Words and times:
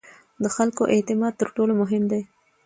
د 0.43 0.45
خلکو 0.55 0.83
اعتماد 0.93 1.33
تر 1.39 1.47
ټولو 1.55 1.73
مهم 1.81 2.03
دی 2.11 2.21